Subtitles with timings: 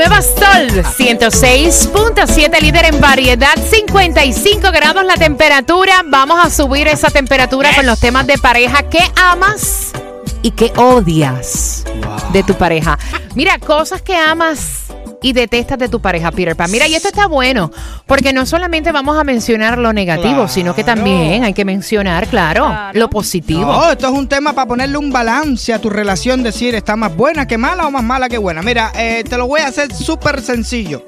[0.00, 6.02] Nueva Sol 106.7, líder en variedad, 55 grados la temperatura.
[6.06, 8.82] Vamos a subir esa temperatura con los temas de pareja.
[8.84, 9.92] ¿Qué amas
[10.40, 11.84] y qué odias
[12.32, 12.98] de tu pareja?
[13.34, 14.84] Mira, cosas que amas
[15.22, 16.70] y detestas de tu pareja, Peter Pan.
[16.70, 17.70] Mira, y esto está bueno,
[18.06, 22.66] porque no solamente vamos a mencionar lo negativo, sino que también hay que mencionar, claro,
[22.66, 22.98] Claro.
[22.98, 23.60] lo positivo.
[23.72, 27.14] No, esto es un tema para ponerle un balance a tu relación, decir, ¿está más
[27.14, 28.62] buena que mala o más mala que buena?
[28.62, 31.04] Mira, eh, te lo voy a hacer súper sencillo.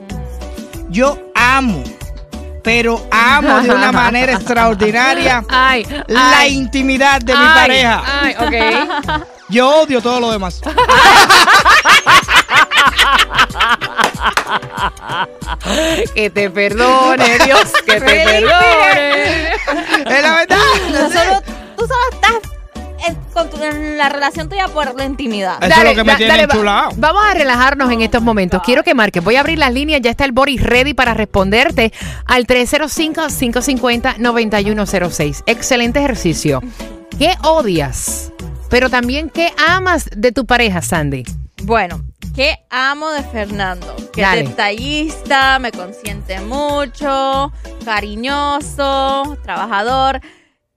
[0.91, 1.83] Yo amo,
[2.63, 8.02] pero amo de una manera extraordinaria Ay, la ay, intimidad de mi ay, pareja.
[8.23, 9.24] Ay, ok.
[9.49, 10.60] Yo odio todo lo demás.
[16.14, 19.52] Que te perdone, Dios, que te perdone.
[19.52, 20.56] es la verdad.
[21.12, 21.42] Solo,
[21.76, 22.34] tú solo estás
[23.08, 25.62] en, con tu- en la relación tuya por la intimidad.
[25.62, 26.90] Eso es lo que me tiene va- enchulado.
[26.96, 28.62] Vamos a relajarnos en estos momentos.
[28.64, 29.23] Quiero que marques.
[29.24, 30.00] Voy a abrir las líneas.
[30.02, 31.92] Ya está el Boris ready para responderte
[32.26, 35.42] al 305-550-9106.
[35.46, 36.60] Excelente ejercicio.
[37.18, 38.32] ¿Qué odias?
[38.68, 41.24] Pero también, ¿qué amas de tu pareja, Sandy?
[41.64, 42.02] Bueno,
[42.35, 43.95] ¿qué amo de Fernando?
[44.13, 44.43] Que Dale.
[44.43, 47.52] es detallista, me consiente mucho,
[47.85, 50.21] cariñoso, trabajador.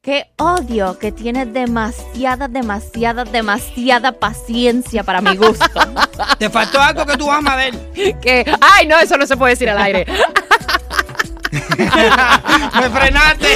[0.01, 5.65] Qué odio que tiene demasiada, demasiada, demasiada paciencia para mi gusto.
[6.37, 8.15] Te faltó algo que tú amas de él.
[8.21, 10.05] Que, ay, no, eso no se puede decir al aire.
[11.51, 13.47] me frenaste.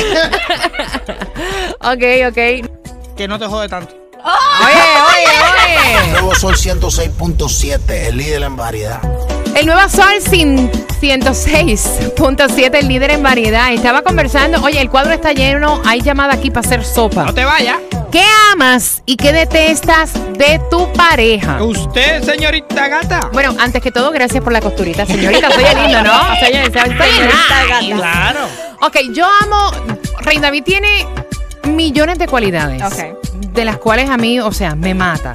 [1.82, 3.16] ok, ok.
[3.16, 3.99] que no te jode tanto.
[4.24, 6.12] Oye, oye, oye.
[6.12, 9.00] Nuevo Sol 106.7, el líder en variedad.
[9.56, 10.70] El Nueva Sol sin
[11.02, 13.72] 106.7, el líder en variedad.
[13.74, 14.62] Estaba conversando.
[14.62, 15.82] Oye, el cuadro está lleno.
[15.86, 17.26] Hay llamada aquí para hacer sopa.
[17.26, 17.78] No te vayas.
[18.12, 21.62] ¿Qué amas y qué detestas de tu pareja?
[21.64, 23.30] Usted, señorita gata.
[23.32, 25.50] Bueno, antes que todo, gracias por la costurita, señorita.
[25.52, 26.36] Soy lindo, ¿no?
[26.40, 27.90] Señorita, soy Señorita nice.
[27.94, 27.96] gata.
[27.96, 28.40] Claro.
[28.82, 29.72] Ok, yo amo.
[30.22, 31.06] Rey David tiene
[31.66, 32.82] millones de cualidades.
[32.82, 33.29] Ok.
[33.54, 35.34] De las cuales a mí, o sea, me mata.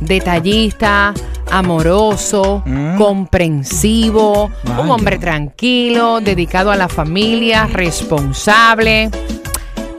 [0.00, 1.12] Detallista,
[1.50, 2.96] amoroso, Mm.
[2.96, 9.10] comprensivo, un hombre tranquilo, dedicado a la familia, responsable.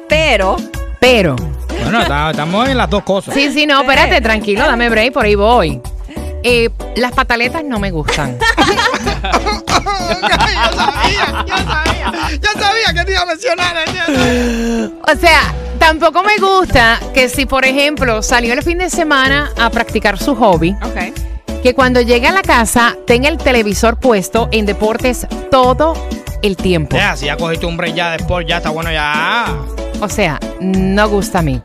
[0.07, 0.55] Pero,
[0.99, 1.35] Pero,
[1.83, 3.33] Bueno, estamos en las dos cosas.
[3.33, 5.81] sí, sí, no, espérate, tranquilo, dame break, por ahí voy.
[6.43, 8.37] Eh, las pataletas no me gustan.
[9.19, 9.65] yo
[10.75, 11.88] sabía, yo sabía.
[12.41, 13.75] Yo sabía que te iba a mencionar.
[15.07, 19.69] O sea, tampoco me gusta que si, por ejemplo, salió el fin de semana a
[19.69, 21.61] practicar su hobby, ok.
[21.63, 25.93] que cuando llegue a la casa tenga el televisor puesto en deportes todo
[26.41, 26.95] el tiempo.
[26.95, 29.47] Ya, si ya cogiste un break ya de sport, ya está bueno ya.
[30.01, 31.61] O sea, no gusta a mí.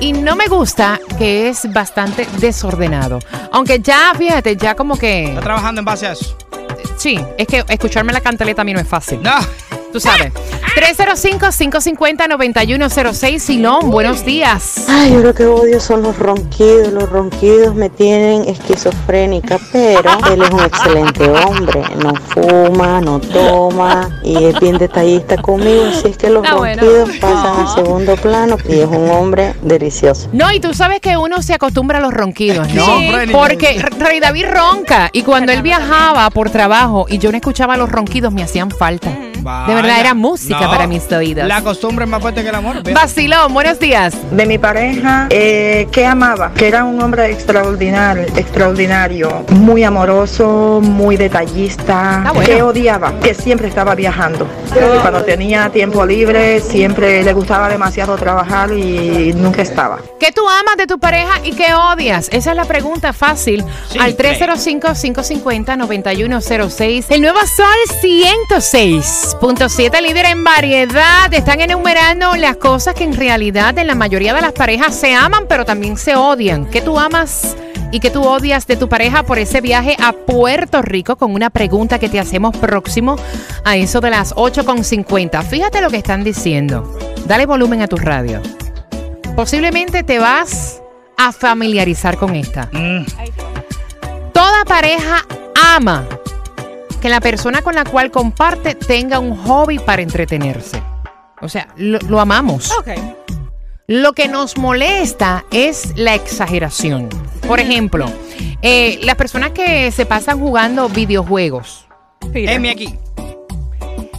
[0.00, 3.18] Y no me gusta que es bastante desordenado.
[3.52, 5.24] Aunque ya, fíjate, ya como que...
[5.24, 6.36] Está trabajando en base a eso.
[6.96, 9.22] Sí, es que escucharme la cantaleta a mí no es fácil.
[9.22, 9.32] No.
[9.92, 10.32] Tú sabes.
[10.76, 13.38] 305-550-9106.
[13.40, 14.84] Silón, buenos días.
[14.88, 16.92] Ay, yo lo que odio son los ronquidos.
[16.92, 21.82] Los ronquidos me tienen esquizofrénica, pero él es un excelente hombre.
[22.02, 25.86] No fuma, no toma y es bien detallista conmigo.
[25.92, 26.80] Así es que los Ah, bueno.
[26.82, 30.28] ronquidos pasan a segundo plano y es un hombre delicioso.
[30.32, 32.84] No, y tú sabes que uno se acostumbra a los ronquidos, ¿no?
[33.00, 33.38] Esquizofrénico.
[33.38, 37.90] Porque Rey David ronca y cuando él viajaba por trabajo y yo no escuchaba los
[37.90, 39.10] ronquidos me hacían falta.
[39.40, 41.46] De verdad era música No, para mis oídos.
[41.46, 42.82] La costumbre es más fuerte que el amor.
[42.92, 44.14] Vacilón, buenos días.
[44.30, 51.16] De mi pareja, eh, que amaba, que era un hombre extraordinario, extraordinario, muy amoroso, muy
[51.16, 52.48] detallista, bueno.
[52.48, 54.46] que odiaba, que siempre estaba viajando.
[55.00, 59.98] Cuando tenía tiempo libre, siempre le gustaba demasiado trabajar y nunca estaba.
[60.18, 62.28] ¿Qué tú amas de tu pareja y qué odias?
[62.32, 64.16] Esa es la pregunta fácil Sí, al sí.
[64.18, 67.06] 305-550-9106.
[67.08, 67.66] El nuevo Sol
[69.36, 71.32] 106.7, líder en variedad.
[71.32, 75.46] Están enumerando las cosas que en realidad en la mayoría de las parejas se aman,
[75.48, 76.66] pero también se odian.
[76.66, 77.56] ¿Qué tú amas
[77.92, 81.50] y qué tú odias de tu pareja por ese viaje a Puerto Rico con una
[81.50, 83.16] pregunta que te hacemos próximo
[83.64, 85.42] a eso de las 8.50?
[85.44, 86.96] Fíjate lo que están diciendo.
[87.26, 88.40] Dale volumen a tu radio
[89.40, 90.82] posiblemente te vas
[91.16, 92.68] a familiarizar con esta.
[92.72, 93.04] Mm,
[94.34, 95.24] Toda pareja
[95.74, 96.06] ama
[97.00, 100.82] que la persona con la cual comparte tenga un hobby para entretenerse.
[101.40, 102.70] O sea, lo, lo amamos.
[102.78, 102.88] Ok.
[103.86, 107.08] Lo que nos molesta es la exageración.
[107.48, 108.06] Por ejemplo,
[108.62, 111.86] eh, las personas que se pasan jugando videojuegos.
[112.32, 112.94] Emi aquí.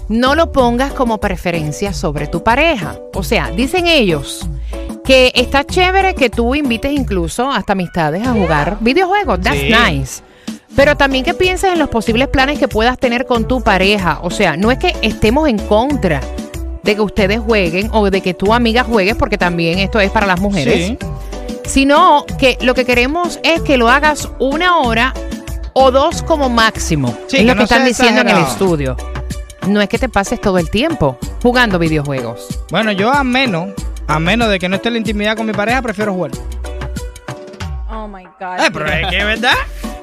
[0.10, 2.98] no lo pongas como preferencia sobre tu pareja.
[3.14, 4.46] O sea, dicen ellos
[5.06, 9.40] que está chévere que tú invites incluso hasta amistades a jugar videojuegos.
[9.42, 9.70] That's Sí.
[9.74, 10.22] nice.
[10.76, 14.20] Pero también que pienses en los posibles planes que puedas tener con tu pareja.
[14.24, 16.22] O sea, no es que estemos en contra
[16.84, 20.26] de que ustedes jueguen o de que tu amiga juegues, porque también esto es para
[20.26, 20.98] las mujeres Sí.
[21.66, 25.14] sino que lo que queremos es que lo hagas una hora
[25.74, 27.10] o dos como máximo.
[27.28, 28.98] Sí, es que lo que no están diciendo en el estudio.
[29.68, 32.48] No es que te pases todo el tiempo jugando videojuegos.
[32.72, 33.70] Bueno, yo a menos,
[34.08, 36.32] a menos de que no esté en la intimidad con mi pareja, prefiero jugar.
[37.92, 38.60] Oh my God.
[38.66, 39.54] Eh, pero es que es verdad.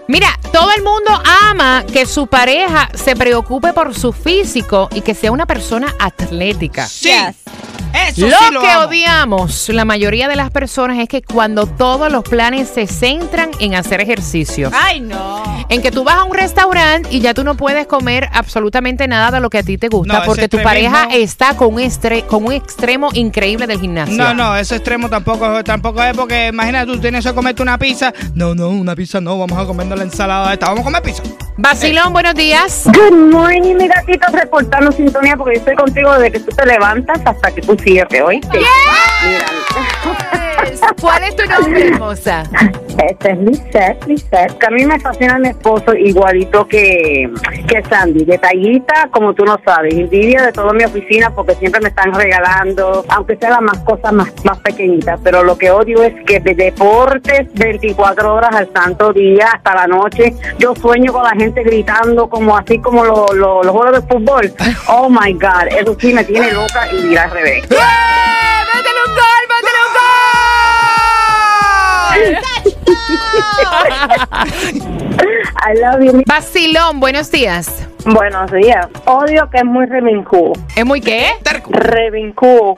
[0.07, 1.11] Mira, todo el mundo
[1.43, 6.87] ama que su pareja se preocupe por su físico y que sea una persona atlética.
[6.87, 7.09] Sí.
[7.11, 7.48] Yes.
[7.95, 8.87] Eso Lo, sí lo que amo.
[8.87, 13.75] odiamos la mayoría de las personas es que cuando todos los planes se centran en
[13.75, 14.71] hacer ejercicio.
[14.73, 15.43] Ay, no.
[15.69, 19.31] En que tú vas a un restaurante y ya tú no puedes comer absolutamente nada
[19.31, 22.25] de lo que a ti te gusta No, porque tu pareja está con un, estre-
[22.27, 24.17] con un extremo increíble del gimnasio.
[24.17, 28.13] No, no, ese extremo tampoco, tampoco es porque imagínate, tú tienes que comerte una pizza.
[28.35, 30.67] No, no, una pizza no, vamos a comernos la ensalada esta.
[30.67, 31.23] Vamos a comer pizza.
[31.61, 32.85] Basilón, buenos días.
[32.87, 37.21] Good morning, mi gatito, reportando sintonía porque yo estoy contigo desde que tú te levantas
[37.25, 38.59] hasta que tú cierres, ¿oíste?
[38.59, 39.47] Mira,
[41.01, 42.43] ¿Cuál es tu nombre, hermosa?
[43.09, 47.31] este es Lisette, Lisette, que a mí me fascina mi esposo igualito que,
[47.69, 51.91] que Sandy, detallista como tú no sabes, envidia de toda mi oficina porque siempre me
[51.91, 56.15] están regalando, aunque sean las más cosas más, más pequeñitas, pero lo que odio es
[56.27, 61.31] que de deportes 24 horas al santo día hasta la noche, yo sueño con la
[61.39, 64.53] gente gritando como así como lo- lo- los juegos de fútbol.
[64.89, 67.65] Oh my God, eso sí me tiene loca y dirá al revés.
[75.67, 76.23] I love you.
[76.27, 77.87] Basilón, buenos días.
[78.05, 78.87] Buenos días.
[79.07, 80.53] Odio que es muy revincudo.
[80.77, 81.31] ¿Es muy qué?
[81.69, 82.77] Revincudo.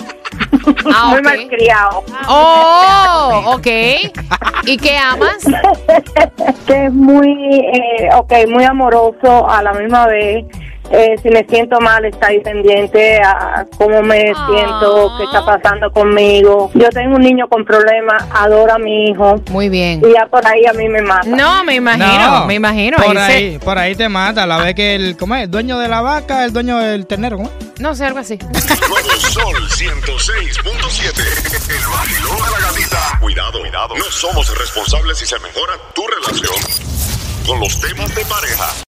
[0.95, 1.25] Ah, muy ok.
[1.25, 2.05] malcriado.
[2.29, 3.67] Oh, ok.
[4.65, 5.37] ¿Y qué amas?
[6.67, 10.45] que es muy, eh, ok, muy amoroso a la misma vez.
[10.93, 14.47] Eh, si me siento mal, está ahí pendiente a cómo me Ah.
[14.51, 16.71] siento, qué está pasando conmigo.
[16.75, 19.41] Yo tengo un niño con problemas, adoro a mi hijo.
[19.51, 20.03] Muy bien.
[20.05, 21.29] Y ya por ahí a mí me mata.
[21.29, 22.97] No, me imagino, No, me imagino.
[22.97, 24.47] Por ahí, por ahí te mata.
[24.47, 25.45] La vez que el, ¿cómo es?
[25.45, 27.81] El dueño de la vaca, el dueño del ternero, ¿cómo es?
[27.81, 28.37] No sé, algo así.
[28.37, 31.71] Nuevo Sol 106.7.
[31.71, 32.99] El vacilón de la gatita.
[33.21, 33.95] Cuidado, cuidado.
[33.97, 36.53] No somos responsables si se mejora tu relación
[37.47, 38.71] con los temas de pareja.